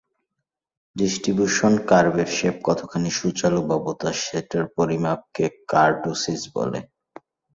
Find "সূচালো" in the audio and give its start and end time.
3.11-3.59